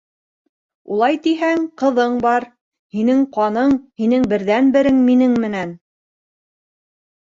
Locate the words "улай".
0.95-1.17